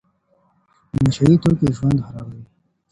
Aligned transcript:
نشه 1.03 1.23
يي 1.29 1.35
توکي 1.43 1.67
ژوند 1.77 1.99
خرابوي. 2.05 2.43